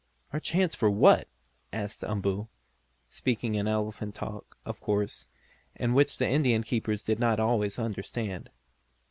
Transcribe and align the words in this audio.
"Our 0.33 0.39
chance 0.39 0.73
for 0.73 0.89
what?" 0.89 1.27
asked 1.71 2.03
Umboo, 2.03 2.47
speaking 3.07 3.53
in 3.53 3.67
elephant 3.67 4.15
talk, 4.15 4.57
of 4.65 4.79
course, 4.81 5.27
and 5.75 5.93
which 5.93 6.17
the 6.17 6.27
Indian 6.27 6.63
keepers 6.63 7.03
did 7.03 7.19
not 7.19 7.39
always 7.39 7.77
understand. 7.77 8.49